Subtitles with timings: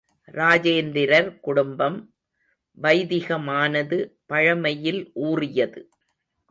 [0.31, 1.97] ராஜேந்திரர் குடும்பம்
[2.77, 3.99] வைதிகமானது
[4.25, 5.81] பழமையில் ஊறியது.